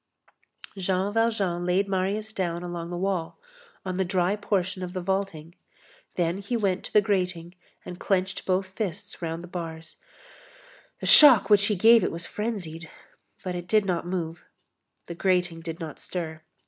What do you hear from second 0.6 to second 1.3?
Jean